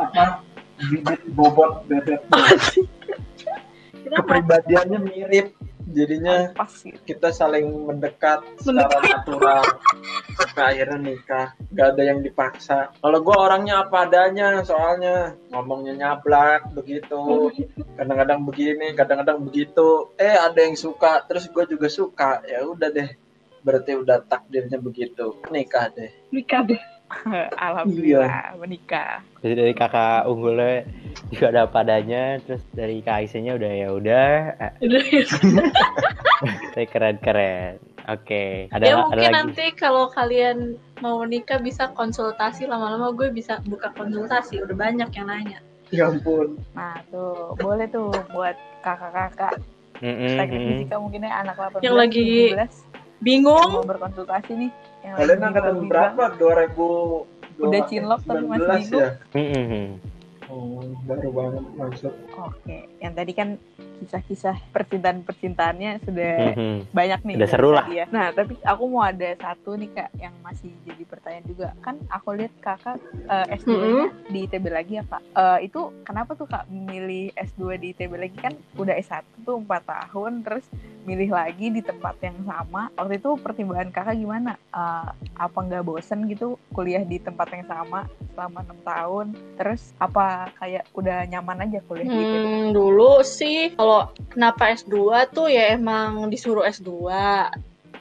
[0.00, 0.40] Apa?
[0.80, 2.24] Bibit bobot bebek.
[4.06, 4.38] Kenapa?
[4.38, 5.48] Kepribadiannya mirip.
[5.86, 6.98] Jadinya Pas gitu.
[7.06, 9.62] kita saling mendekat secara natural.
[10.34, 11.48] Sampai akhirnya nikah.
[11.74, 12.90] Gak ada yang dipaksa.
[12.98, 17.50] Kalau gue orangnya apa adanya soalnya ngomongnya nyablak begitu.
[17.94, 20.10] Kadang-kadang begini kadang-kadang begitu.
[20.18, 22.42] Eh ada yang suka terus gue juga suka.
[22.46, 23.10] Ya udah deh
[23.62, 25.38] berarti udah takdirnya begitu.
[25.50, 26.10] Nikah deh.
[26.34, 26.82] Nikah deh.
[27.66, 29.22] Alhamdulillah menikah.
[29.40, 30.82] Jadi dari kakak unggulnya
[31.30, 34.30] juga ada padanya, terus dari kak Aisyahnya udah ya udah,
[36.74, 37.78] tapi keren keren.
[38.06, 39.34] Oke, ada ya ada mungkin lagi.
[39.34, 45.26] nanti kalau kalian mau nikah bisa konsultasi lama-lama gue bisa buka konsultasi udah banyak yang
[45.26, 45.58] nanya
[45.90, 49.60] ya ampun Nah tuh, boleh tuh buat kakak-kakak
[50.02, 50.70] Mm-mm, teknik mm-mm.
[50.76, 52.70] fisika mungkinnya anak 18 Yang lagi 17 yang
[53.16, 54.70] bingung mau berkonsultasi nih.
[55.06, 59.00] Yang kalian lagi angkatan berapa 2000 Udah cinlok tapi masih 19 bingung.
[59.00, 59.86] ya Mm-mm.
[60.50, 63.48] oh, baru banget masuk Oke, yang tadi kan
[63.98, 66.78] kisah-kisah percintaan-percintaannya sudah Mhm.
[66.90, 67.34] banyak nih.
[67.34, 67.86] Udah dari seru lah.
[67.88, 68.04] ya.
[68.08, 71.68] Nah, tapi aku mau ada satu nih kak yang masih jadi pertanyaan juga.
[71.80, 75.22] Kan aku lihat kakak eh, S2-nya di ITB lagi ya kak.
[75.26, 79.82] Eh, itu kenapa tuh kak memilih S2 di ITB lagi kan udah S1 tuh 4
[79.82, 80.66] tahun terus
[81.02, 82.90] milih lagi di tempat yang sama.
[82.92, 84.52] Waktu itu pertimbangan kakak gimana?
[84.68, 89.26] Eh, apa nggak bosen gitu kuliah di tempat yang sama selama enam tahun?
[89.56, 92.44] Terus apa kayak udah nyaman aja kuliah di ITB?
[92.46, 94.98] Hmm, dulu sih kalau kenapa S2
[95.30, 97.06] tuh ya emang disuruh S2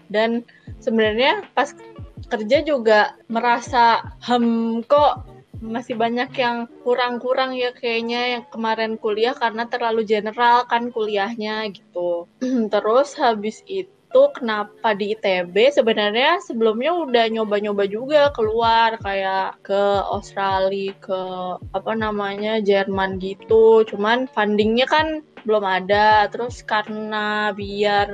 [0.09, 0.41] dan
[0.81, 1.77] sebenarnya pas
[2.25, 5.29] kerja juga merasa hem kok
[5.61, 12.25] masih banyak yang kurang-kurang ya kayaknya yang kemarin kuliah karena terlalu general kan kuliahnya gitu.
[12.73, 20.97] Terus habis itu kenapa di ITB sebenarnya sebelumnya udah nyoba-nyoba juga keluar kayak ke Australia
[20.97, 21.21] ke
[21.77, 23.85] apa namanya Jerman gitu.
[23.85, 26.27] Cuman fundingnya kan belum ada.
[26.27, 28.09] Terus karena biar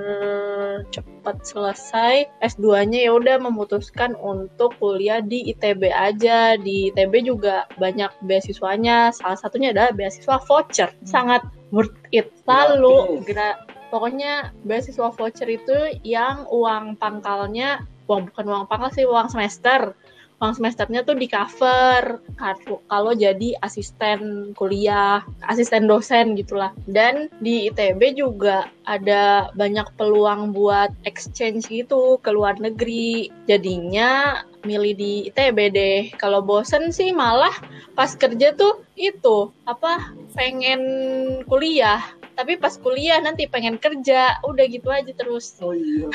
[0.92, 6.60] cepat selesai S2-nya ya udah memutuskan untuk kuliah di ITB aja.
[6.60, 9.16] Di ITB juga banyak beasiswanya.
[9.16, 10.92] Salah satunya adalah beasiswa voucher.
[11.08, 11.42] Sangat
[11.72, 12.30] worth it.
[12.46, 19.32] Lalu gra- pokoknya beasiswa voucher itu yang uang pangkalnya uang bukan uang pangkal sih uang
[19.32, 19.96] semester
[20.42, 27.70] uang semesternya tuh di cover kalau- kalau jadi asisten kuliah asisten dosen gitulah dan di
[27.70, 35.58] ITB juga ada banyak peluang buat exchange gitu ke luar negeri jadinya milih di ITB
[35.70, 37.54] deh kalau bosen sih malah
[37.94, 40.82] pas kerja tuh itu apa pengen
[41.46, 42.02] kuliah
[42.34, 46.10] tapi pas kuliah nanti pengen kerja udah gitu aja terus oh iya.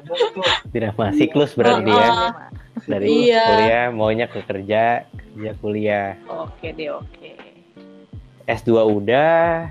[0.72, 2.00] Dinama siklus berarti Uh-uh.
[2.00, 2.48] ya.
[2.86, 3.44] Dari Iya.
[3.44, 6.08] kuliah maunya ke kerja, kerja kuliah.
[6.28, 7.30] Oke deh, oke.
[8.48, 9.70] S2 udah,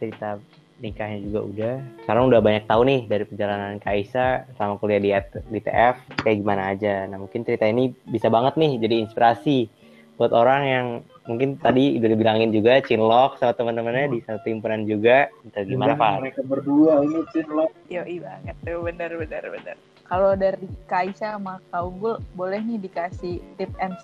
[0.00, 0.40] cerita
[0.80, 1.74] nikahnya juga udah.
[2.04, 5.10] Sekarang udah banyak tahu nih dari perjalanan Kaisa sama kuliah di,
[5.48, 7.08] di TF kayak gimana aja.
[7.08, 9.68] Nah mungkin cerita ini bisa banget nih jadi inspirasi
[10.14, 10.86] buat orang yang
[11.26, 15.32] mungkin tadi udah dibilangin juga Cinlok sama teman-temannya di satu himpunan juga.
[15.42, 16.14] Entah gimana Pak?
[16.22, 17.70] Mereka berdua ini Cinlok.
[17.90, 19.76] Yoi banget tuh, bener bener bener.
[20.14, 23.94] Kalau dari Kaisa sama Kak Unggul, boleh nih dikasih tips and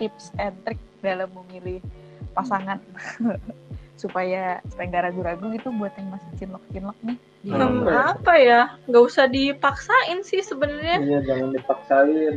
[0.00, 1.84] tips and trick dalam memilih
[2.32, 2.80] pasangan
[4.00, 7.20] supaya supaya nggak ragu-ragu gitu buat yang masih cinlok cinlok nih.
[7.52, 8.16] Hmm, Hmm.
[8.16, 8.80] apa ya?
[8.88, 11.04] Nggak usah dipaksain sih sebenarnya.
[11.04, 12.34] Iya jangan dipaksain.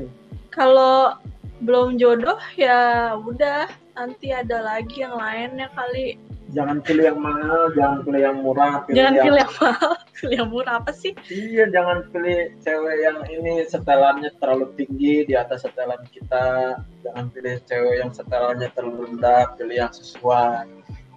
[0.51, 1.15] Kalau
[1.63, 6.19] belum jodoh ya udah nanti ada lagi yang lainnya kali.
[6.51, 10.35] Jangan pilih yang mahal, jangan pilih yang murah, pilih Jangan yang pilih yang mahal, pilih
[10.35, 11.11] yang murah apa sih?
[11.31, 16.75] Iya, jangan pilih cewek yang ini setelannya terlalu tinggi di atas setelan kita.
[17.07, 20.67] Jangan pilih cewek yang setelannya terlalu rendah, pilih yang sesuai.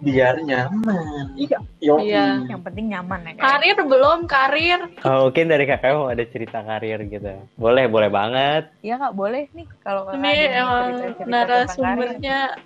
[0.03, 1.39] Biar nyaman.
[1.39, 1.59] Iya.
[1.79, 2.25] Iya.
[2.51, 3.43] Yang penting nyaman ya kan.
[3.47, 4.79] Karir belum karir.
[5.07, 7.31] Oh, mungkin dari kakak mau ada cerita karir gitu.
[7.55, 8.75] Boleh, boleh banget.
[8.83, 10.83] Iya kak boleh nih kalau kakak Ini emang
[11.79, 12.59] karir.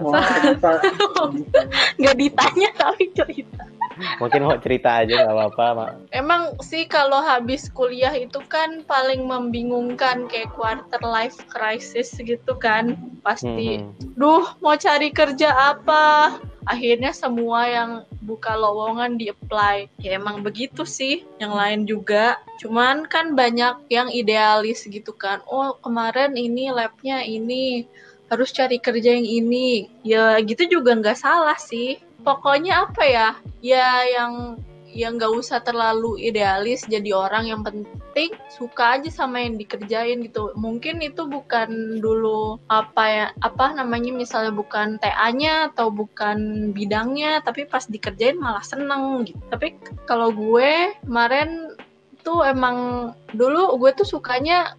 [2.00, 3.70] nggak ditanya tapi cerita.
[4.18, 5.64] Mungkin mau cerita aja nggak apa-apa.
[5.76, 5.90] Mak.
[6.14, 12.96] Emang sih kalau habis kuliah itu kan paling membingungkan kayak quarter life crisis gitu kan
[13.20, 13.84] pasti.
[13.84, 13.92] Hmm.
[14.16, 16.38] Duh mau cari kerja apa?
[16.68, 17.90] Akhirnya semua yang
[18.24, 19.90] buka lowongan di apply.
[20.00, 21.24] Ya emang begitu sih.
[21.40, 22.40] Yang lain juga.
[22.60, 25.44] Cuman kan banyak yang idealis gitu kan.
[25.48, 27.84] Oh kemarin ini labnya ini
[28.30, 29.90] harus cari kerja yang ini.
[30.06, 31.98] Ya gitu juga nggak salah sih.
[32.22, 33.28] Pokoknya apa ya?
[33.60, 39.54] Ya yang yang nggak usah terlalu idealis jadi orang yang penting suka aja sama yang
[39.54, 46.70] dikerjain gitu mungkin itu bukan dulu apa ya apa namanya misalnya bukan TA-nya atau bukan
[46.74, 49.78] bidangnya tapi pas dikerjain malah seneng gitu tapi
[50.10, 51.78] kalau gue kemarin
[52.26, 54.74] tuh emang dulu gue tuh sukanya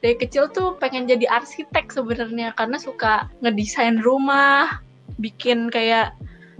[0.00, 4.80] dari kecil tuh pengen jadi arsitek sebenarnya karena suka ngedesain rumah
[5.20, 6.16] bikin kayak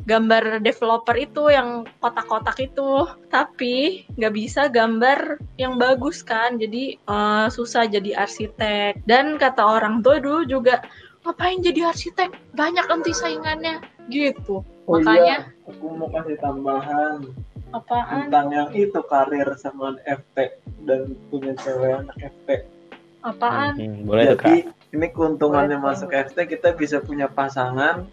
[0.09, 3.09] gambar developer itu yang kotak-kotak itu.
[3.33, 9.05] Tapi nggak bisa gambar yang bagus kan jadi eh, susah jadi arsitek.
[9.09, 10.85] Dan kata orang tua dulu juga
[11.25, 12.33] ngapain jadi arsitek?
[12.57, 13.81] Banyak nanti saingannya.
[14.09, 14.65] Gitu.
[14.91, 17.31] Oh makanya iya, aku mau kasih tambahan
[17.71, 18.27] apaan?
[18.27, 22.80] tentang yang itu karir sama FT dan punya cewek anak FT.
[23.21, 24.47] apaan Hmm, boleh tuh kak.
[24.49, 24.59] Jadi
[24.91, 26.27] ini keuntungannya Boleh, masuk boleh.
[26.27, 28.09] FT kita bisa punya pasangan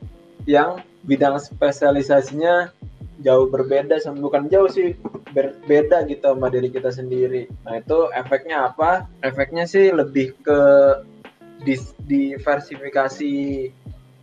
[0.46, 2.72] yang bidang spesialisasinya
[3.26, 4.93] jauh berbeda sama bukan jauh sih
[5.34, 7.50] berbeda gitu sama diri kita sendiri.
[7.65, 9.10] Nah itu efeknya apa?
[9.26, 10.60] Efeknya sih lebih ke
[11.65, 13.34] dis- diversifikasi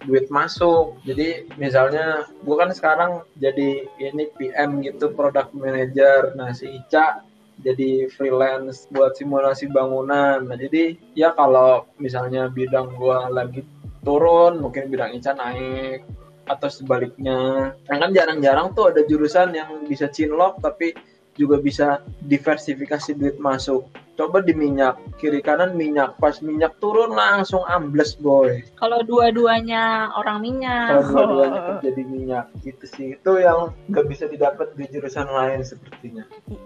[0.05, 1.01] duit masuk.
[1.03, 6.37] Jadi misalnya gue kan sekarang jadi ini PM gitu product manager.
[6.39, 7.25] Nah si Ica
[7.63, 10.43] jadi freelance buat simulasi bangunan.
[10.43, 13.63] Nah, jadi ya kalau misalnya bidang gua lagi
[14.03, 16.03] turun, mungkin bidang Ica naik
[16.45, 17.73] atau sebaliknya.
[17.73, 20.93] Nah, kan jarang-jarang tuh ada jurusan yang bisa cinlok tapi
[21.35, 23.87] juga bisa diversifikasi duit masuk.
[24.15, 28.63] Coba di minyak, kiri kanan minyak, pas minyak turun langsung ambles boy.
[28.75, 33.07] kalau dua-duanya orang minyak Kalau dua-duanya kerja di minyak gitu sih.
[33.13, 36.23] Itu yang nggak bisa didapat di jurusan lain sepertinya.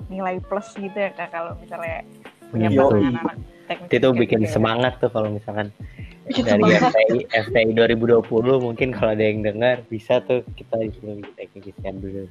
[0.06, 2.04] nilai plus gitu ya kak kalau misalnya
[2.48, 4.52] punya Iya, pasangan anak teknik Itu bikin gitu ya.
[4.52, 5.68] semangat tuh kalau misalkan
[6.28, 6.61] dari.
[6.61, 12.28] FTI, FTI 2020 mungkin kalau ada yang dengar bisa tuh kita disuruh teknik fisika dulu.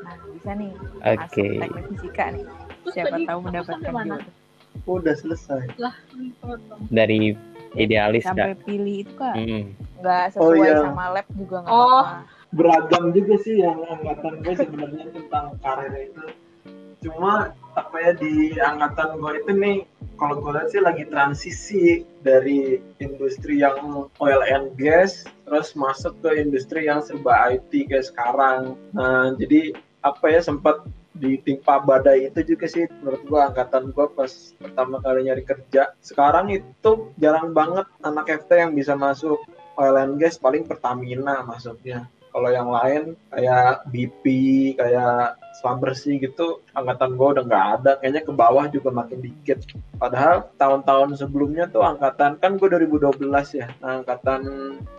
[0.00, 0.70] nah bisa nih
[1.04, 1.42] Oke.
[1.42, 2.44] masuk teknik fisika nih
[2.86, 4.22] Terus siapa tadi tahu mendapatkan jodoh
[4.86, 5.62] Udah selesai.
[6.88, 7.34] Dari
[7.74, 8.62] idealis sampai kak.
[8.62, 9.64] pilih itu kak Hmm.
[9.98, 10.80] nggak Oh, sesuai iya.
[10.80, 11.84] sama lab juga nggak Oh.
[12.00, 12.18] apa-apa
[12.48, 16.24] beragam juga sih yang angkatan gue sebenarnya tentang karir itu
[17.02, 19.76] cuma apa ya di angkatan gue itu nih
[20.14, 21.84] kalau gue lihat sih lagi transisi
[22.22, 23.76] dari industri yang
[24.16, 30.24] oil and gas terus masuk ke industri yang serba IT kayak sekarang nah jadi apa
[30.26, 30.80] ya sempat
[31.16, 35.96] ditimpa badai itu juga sih menurut gue angkatan gue pas pertama kali nyari kerja.
[36.04, 39.40] Sekarang itu jarang banget anak FT yang bisa masuk
[39.76, 44.24] oil and gas paling Pertamina masuknya kalau yang lain kayak BP
[44.76, 47.92] kayak selam bersih gitu angkatan gue udah nggak ada.
[47.96, 49.64] Kayaknya ke bawah juga makin dikit.
[49.96, 53.24] Padahal tahun-tahun sebelumnya tuh angkatan kan gue 2012
[53.56, 54.44] ya nah, angkatan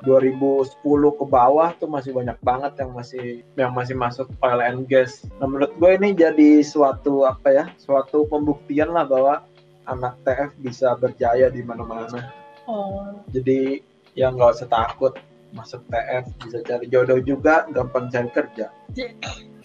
[0.01, 0.81] 2010
[1.13, 5.21] ke bawah tuh masih banyak banget yang masih yang masih masuk oil and gas.
[5.37, 9.45] Nah menurut gue ini jadi suatu apa ya suatu pembuktian lah bahwa
[9.85, 12.33] anak TF bisa berjaya di mana-mana.
[12.67, 13.23] Oh.
[13.31, 13.79] jadi
[14.11, 15.15] ya nggak usah takut
[15.55, 19.15] masuk TF bisa cari jodoh juga gampang cari kerja Oke.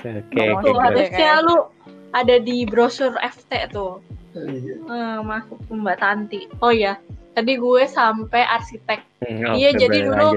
[0.03, 1.71] Tuh, Oke, harusnya lu
[2.13, 4.03] ada di brosur FT tuh.
[4.35, 4.75] Iya.
[4.83, 6.41] Eh, masuk ke Mbak Tanti.
[6.59, 6.99] Oh ya,
[7.39, 9.01] tadi gue sampai arsitek.
[9.23, 10.29] Hmm, Iya, oke, jadi dulu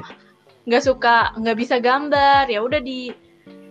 [0.69, 2.47] nggak suka, nggak bisa gambar.
[2.47, 3.09] Ya udah di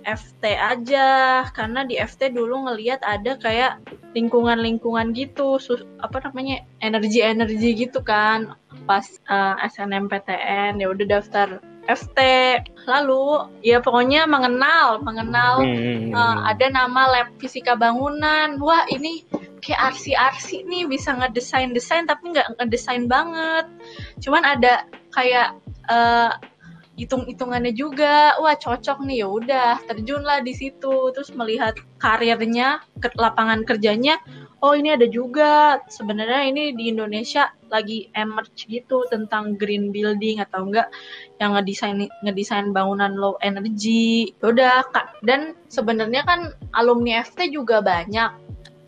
[0.04, 1.08] FT aja,
[1.50, 3.80] karena di FT dulu ngelihat ada kayak
[4.14, 8.54] lingkungan-lingkungan gitu, sus- apa namanya energi-energi gitu kan.
[8.84, 11.48] Pas eh, SNMPTN ya udah daftar
[11.84, 12.18] FT.
[12.84, 18.54] Lalu ya pokoknya mengenal, mengenal Hmm, Eh, ada nama lab fisika bangunan.
[18.62, 19.26] Wah, ini
[19.58, 23.66] kayak arsi-arsi nih bisa ngedesain-desain tapi nggak ngedesain banget.
[24.22, 25.58] Cuman ada kayak
[25.90, 26.30] eh,
[26.94, 28.38] hitung-hitungannya juga.
[28.38, 31.10] Wah, cocok nih ya udah, terjunlah di situ.
[31.10, 34.18] Terus melihat karirnya, ke lapangan kerjanya.
[34.64, 35.82] Oh, ini ada juga.
[35.90, 40.88] Sebenarnya ini di Indonesia lagi emerge gitu tentang green building atau enggak
[41.42, 44.32] yang ngedesain ngedesain bangunan low energy.
[44.40, 45.20] Ya Udah, Kak.
[45.26, 48.30] Dan sebenarnya kan alumni FT juga banyak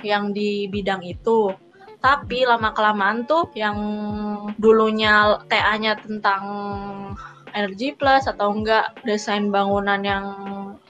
[0.06, 1.52] yang di bidang itu.
[2.00, 3.76] Tapi lama kelamaan tuh yang
[4.62, 6.42] dulunya TA-nya tentang
[7.56, 10.24] energy plus atau enggak desain bangunan yang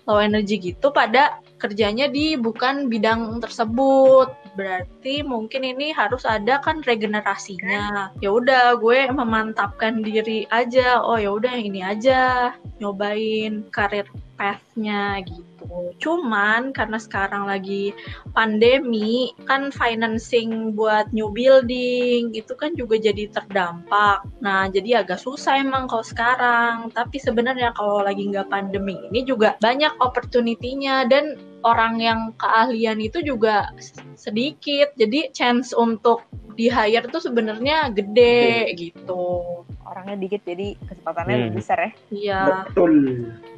[0.04, 4.34] low energy gitu pada kerjanya di bukan bidang tersebut.
[4.56, 8.16] Berarti mungkin ini harus ada kan regenerasinya.
[8.24, 11.04] Ya udah gue memantapkan diri aja.
[11.04, 15.96] Oh ya udah ini aja nyobain karir path-nya gitu.
[15.98, 17.96] Cuman karena sekarang lagi
[18.36, 24.22] pandemi, kan financing buat new building itu kan juga jadi terdampak.
[24.44, 26.92] Nah, jadi agak susah emang kalau sekarang.
[26.92, 33.22] Tapi sebenarnya kalau lagi nggak pandemi ini juga banyak opportunity-nya dan orang yang keahlian itu
[33.22, 33.70] juga
[34.14, 34.92] sedikit.
[34.96, 36.24] Jadi chance untuk
[36.56, 39.64] di hire tuh sebenarnya gede gitu.
[39.86, 41.42] Orangnya dikit jadi kesempatannya Hmm.
[41.48, 41.90] lebih besar ya.
[42.10, 42.40] Iya.
[42.66, 42.92] Betul.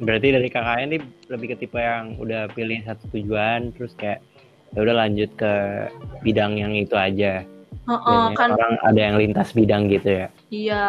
[0.03, 4.21] Berarti dari KKN ini lebih ke tipe yang udah pilih satu tujuan terus kayak
[4.75, 5.53] ya udah lanjut ke
[6.21, 7.41] bidang yang itu aja.
[7.89, 10.27] Heeh, Biasanya kan orang ada yang lintas bidang gitu ya.
[10.53, 10.85] Iya,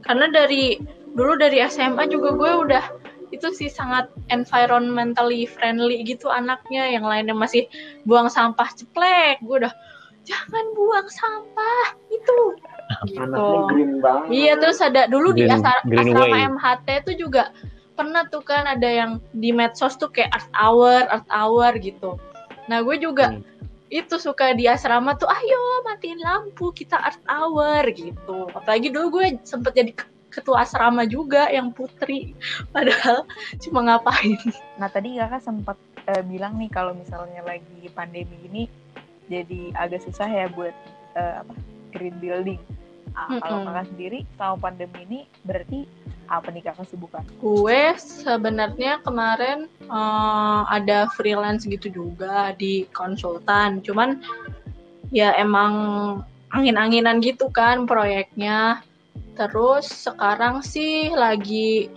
[0.00, 0.80] karena dari
[1.12, 2.84] dulu dari SMA juga gue udah
[3.30, 6.88] itu sih sangat environmentally friendly gitu anaknya.
[6.88, 7.64] Yang lainnya masih
[8.04, 9.74] buang sampah ceplek, gue udah
[10.24, 12.38] jangan buang sampah itu.
[13.08, 13.48] Gitu.
[13.68, 14.28] Green banget.
[14.32, 16.48] Iya terus ada dulu di Green- asar- green asrama way.
[16.48, 17.52] MHT itu juga
[17.92, 22.16] pernah tuh kan ada yang di medsos tuh kayak art hour, art hour gitu.
[22.70, 23.42] Nah gue juga Hmm.
[23.88, 28.46] itu suka di asrama tuh ayo matiin lampu kita art hour gitu.
[28.52, 29.92] Apalagi dulu gue sempet jadi
[30.38, 32.32] ketua asrama juga yang putri.
[32.74, 33.26] Padahal
[33.58, 34.38] cuma ngapain.
[34.78, 38.62] Nah tadi kakak sempat eh, bilang nih kalau misalnya lagi pandemi ini
[39.28, 40.72] jadi agak susah ya buat
[41.18, 41.52] eh, apa
[41.92, 42.60] green building.
[43.16, 45.88] Ah, Kalau kakak sendiri selama pandemi ini berarti
[46.28, 47.24] apa nih kakak sibukan?
[47.40, 53.82] Gue sebenarnya kemarin eh, ada freelance gitu juga di konsultan.
[53.82, 54.22] Cuman
[55.08, 55.72] ya emang
[56.52, 58.80] angin-anginan gitu kan proyeknya.
[59.38, 61.88] Terus sekarang sih lagi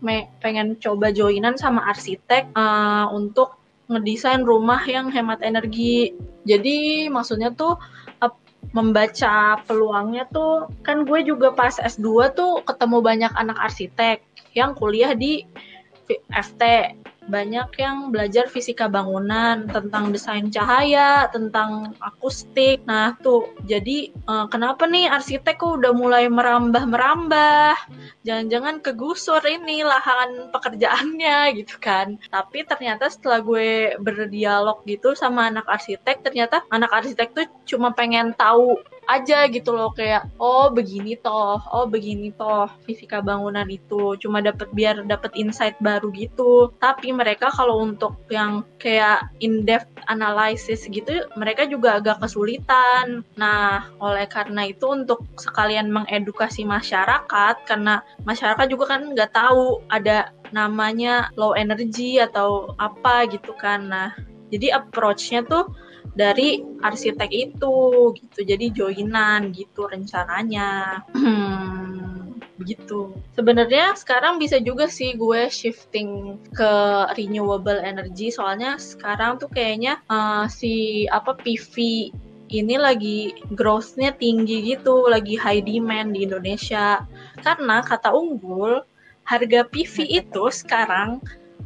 [0.00, 6.16] me- pengen coba joinan sama arsitek eh, untuk ngedesain rumah yang hemat energi.
[6.46, 7.78] Jadi maksudnya tuh
[8.74, 14.20] membaca peluangnya tuh kan gue juga pas S2 tuh ketemu banyak anak arsitek
[14.56, 15.46] yang kuliah di
[16.32, 16.62] FT
[17.26, 22.82] banyak yang belajar fisika bangunan tentang desain cahaya tentang akustik.
[22.86, 27.74] Nah tuh jadi eh, kenapa nih arsitek kok udah mulai merambah merambah
[28.22, 32.18] jangan-jangan kegusur ini lahan pekerjaannya gitu kan.
[32.30, 38.32] Tapi ternyata setelah gue berdialog gitu sama anak arsitek ternyata anak arsitek tuh cuma pengen
[38.38, 44.18] tahu aja gitu loh kayak oh begini toh oh begini toh fisika bangunan itu.
[44.18, 46.74] Cuma dapat biar dapat insight baru gitu.
[46.82, 53.22] Tapi mereka kalau untuk yang kayak in depth analysis gitu mereka juga agak kesulitan.
[53.38, 60.34] Nah oleh karena itu untuk sekalian mengedukasi masyarakat karena masyarakat juga kan nggak tahu ada
[60.54, 63.86] namanya low energy atau apa gitu kan.
[63.90, 64.10] Nah
[64.50, 65.66] jadi approach-nya tuh
[66.16, 67.76] dari arsitek itu
[68.16, 68.40] gitu.
[68.40, 71.04] Jadi joinan gitu rencananya.
[71.12, 73.12] Hmm, begitu.
[73.36, 76.72] Sebenarnya sekarang bisa juga sih gue shifting ke
[77.14, 78.32] renewable energy.
[78.32, 81.76] Soalnya sekarang tuh kayaknya eh, si apa PV
[82.46, 85.06] ini lagi growth-nya tinggi gitu.
[85.06, 87.04] Lagi high demand di Indonesia.
[87.44, 88.80] Karena kata unggul
[89.28, 91.20] harga PV itu sekarang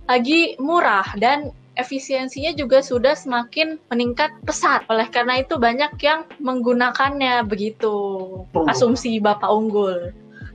[0.09, 4.83] lagi murah dan efisiensinya juga sudah semakin meningkat pesat.
[4.91, 7.95] Oleh karena itu banyak yang menggunakannya begitu.
[8.47, 8.67] Oh.
[8.67, 10.11] Asumsi Bapak Unggul.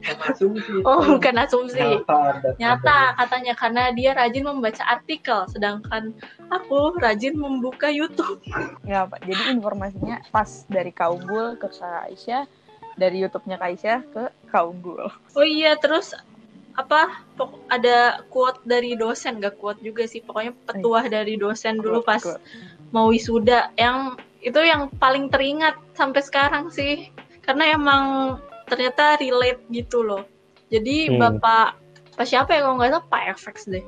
[0.06, 0.82] Asumsi.
[0.86, 1.82] Oh, bukan asumsi.
[1.82, 6.14] Nyata, Nyata katanya karena dia rajin membaca artikel, sedangkan
[6.54, 8.38] aku rajin membuka YouTube.
[8.86, 9.16] Nggak apa.
[9.26, 12.46] Jadi informasinya pas dari Kak Unggul ke Kak Aisyah,
[13.02, 15.10] dari YouTube-nya Kak Aisyah ke Kak Unggul.
[15.34, 16.14] Oh iya, terus
[16.76, 17.24] apa?
[17.40, 20.20] Pok- ada quote dari dosen, gak quote juga sih.
[20.20, 22.40] Pokoknya petuah dari dosen dulu pas Quote.
[22.92, 27.10] mau wisuda yang itu yang paling teringat sampai sekarang sih.
[27.42, 28.04] Karena emang
[28.66, 30.24] ternyata relate gitu loh.
[30.70, 31.20] Jadi Hmm.
[31.40, 31.78] Bapak
[32.16, 33.84] Pak siapa ya kalau nggak salah Pak FX deh.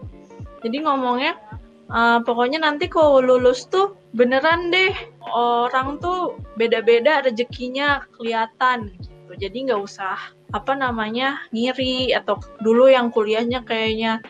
[0.61, 1.39] Jadi ngomongnya
[1.87, 4.91] "Eh, pokoknya nanti kalau lulus tuh beneran deh
[5.31, 9.31] orang tuh beda-beda rezekinya kelihatan gitu.
[9.39, 10.19] Jadi nggak usah
[10.55, 14.23] apa namanya ngiri atau dulu yang kuliahnya kayaknya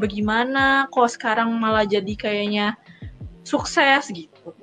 [0.00, 2.74] bagaimana kok sekarang malah jadi kayaknya
[3.44, 4.56] sukses gitu.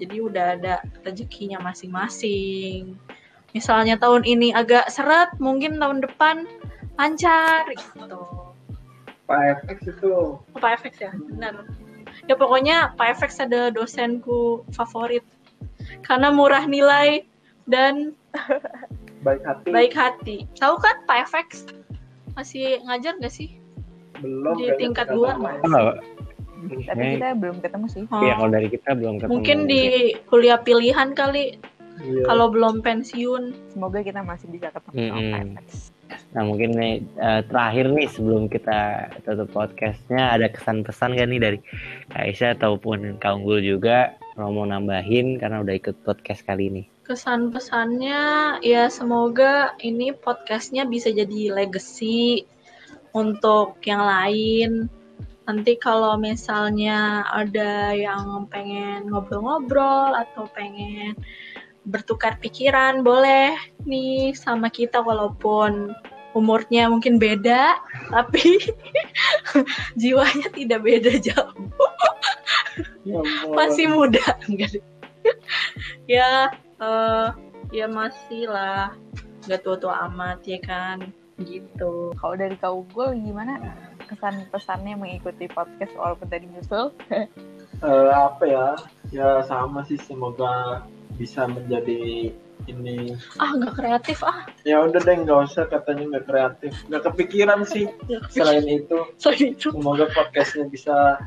[0.00, 2.98] Jadi udah ada rezekinya masing-masing.
[3.54, 6.50] Misalnya tahun ini agak seret, mungkin tahun depan
[6.98, 8.18] lancar gitu.
[9.24, 11.64] Pak FX itu Oh, Pak FX ya, benar.
[12.26, 15.22] Ya pokoknya Pak FX ada dosenku favorit
[16.02, 17.24] karena murah nilai
[17.70, 18.12] dan
[19.24, 19.68] baik hati.
[19.72, 20.36] baik hati.
[20.60, 21.48] Tahu kan Pak FX
[22.36, 23.56] masih ngajar nggak sih?
[24.20, 25.34] Belum di tingkat dua.
[25.34, 25.92] Oh,
[26.64, 28.02] Tapi kita belum ketemu sih.
[28.08, 29.32] Oh, ya kalau dari kita belum ketemu.
[29.32, 29.82] mungkin di
[30.28, 31.60] kuliah pilihan kali
[32.02, 32.26] Iya.
[32.26, 33.54] kalau belum pensiun.
[33.70, 35.14] Semoga kita masih bisa ketemu.
[35.14, 35.68] Kak FX.
[36.34, 41.40] Nah mungkin nih eh, terakhir nih sebelum kita tutup podcastnya ada kesan pesan gak nih
[41.40, 41.58] dari
[42.10, 46.82] Kak Aisyah ataupun Kak Unggul juga mau nambahin karena udah ikut podcast kali ini.
[47.04, 52.48] Kesan pesannya ya semoga ini podcastnya bisa jadi legacy
[53.12, 54.88] untuk yang lain.
[55.44, 61.12] Nanti kalau misalnya ada yang pengen ngobrol-ngobrol atau pengen
[61.84, 63.52] bertukar pikiran, boleh
[63.84, 65.92] nih sama kita walaupun
[66.32, 67.84] umurnya mungkin beda,
[68.16, 68.64] tapi
[70.00, 71.68] jiwanya tidak beda jauh.
[73.04, 73.20] Ya.
[73.60, 74.24] Masih muda,
[76.08, 76.48] ya,
[76.84, 77.28] eh,
[77.72, 78.92] ya masih lah,
[79.48, 81.00] nggak tua-tua amat ya kan,
[81.40, 82.12] gitu.
[82.20, 83.58] Kalau dari Kak Unggul gimana
[84.06, 86.92] kesan pesannya mengikuti podcast walaupun tadi nyusul?
[87.82, 88.68] Eh, apa ya?
[89.10, 90.86] Ya sama sih semoga
[91.18, 92.32] bisa menjadi
[92.70, 93.18] ini.
[93.36, 94.46] Ah, nggak kreatif ah.
[94.64, 96.72] Ya udah deh nggak usah katanya nggak kreatif.
[96.88, 97.90] Nggak kepikiran sih.
[98.32, 101.18] Selain itu Sorry itu semoga podcastnya bisa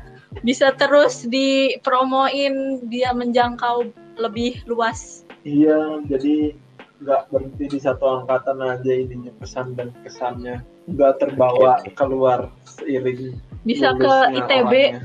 [0.42, 3.86] bisa terus dipromoin dia menjangkau
[4.18, 5.27] lebih luas.
[5.46, 6.54] Iya jadi
[6.98, 11.94] nggak berhenti di satu angkatan aja ininya pesan dan kesannya nggak terbawa oke.
[11.94, 14.96] keluar seiring Bisa ke ITB,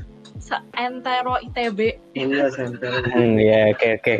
[0.78, 1.78] Entero ITB.
[2.16, 3.02] Iya center.
[3.12, 4.16] Hmm, ya oke oke.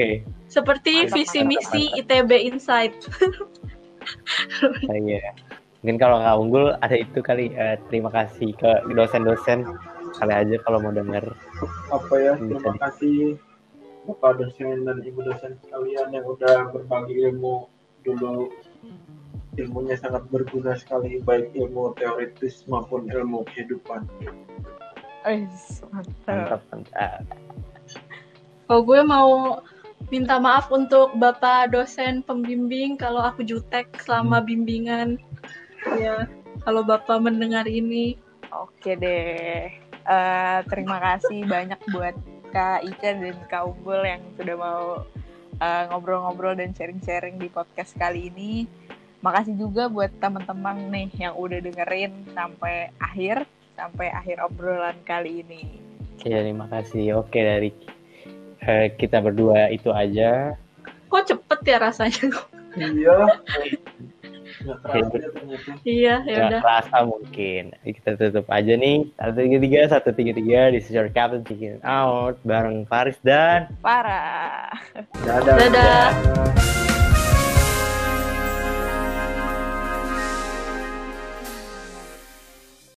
[0.50, 2.92] Seperti Mantap, visi mantap, misi ITB Insight.
[4.90, 5.32] Ah, Iya.
[5.80, 9.64] Mungkin kalau Kak Unggul ada itu kali eh, terima kasih ke dosen-dosen
[10.16, 11.24] kali aja kalau mau denger.
[11.92, 13.36] apa ya terima kasih
[14.04, 17.68] bapak dosen dan ibu dosen sekalian yang udah berbagi ilmu
[18.04, 18.52] dulu
[19.56, 24.04] ilmunya sangat berguna sekali baik ilmu teoritis maupun ilmu kehidupan
[25.24, 26.28] Wis, mantap.
[26.28, 27.20] Mantap mantap.
[28.68, 29.60] Oh, gue mau
[30.12, 35.16] minta maaf untuk Bapak dosen pembimbing kalau aku jutek selama bimbingan.
[35.96, 36.28] Ya,
[36.68, 38.20] kalau Bapak mendengar ini.
[38.52, 39.72] Oke deh.
[40.04, 42.12] Eh, terima kasih banyak buat
[42.54, 45.02] Kak Ica dan Kak Unggul yang sudah mau
[45.58, 48.70] eh, ngobrol-ngobrol dan sharing-sharing di podcast kali ini.
[49.26, 53.42] Makasih juga buat teman-teman nih yang udah dengerin sampai akhir,
[53.74, 55.82] sampai akhir obrolan kali ini.
[56.14, 57.18] Oke, terima kasih.
[57.18, 57.74] Oke dari
[58.62, 60.54] eh, kita berdua itu aja.
[61.10, 62.38] Kok cepet ya rasanya?
[62.78, 63.18] iya
[65.84, 66.60] iya, ya udah.
[66.60, 67.62] kerasa mungkin.
[67.84, 69.08] Kita tutup aja nih.
[69.16, 70.60] Satu tiga tiga, satu tiga tiga.
[70.72, 74.72] Is your captain chicken out bareng Faris dan Parah.
[75.24, 76.93] dadah Dadah.